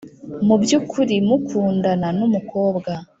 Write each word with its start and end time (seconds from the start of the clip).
mubyukuri 0.47 1.15
mukundana 1.27 2.07
numukobwa 2.17 2.91